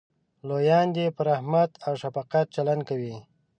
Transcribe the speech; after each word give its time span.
لویان 0.47 0.87
دې 0.95 1.05
په 1.15 1.21
رحمت 1.29 1.71
او 1.85 1.93
شفقت 2.01 2.45
چلند 2.55 2.81
کوي. 2.89 3.15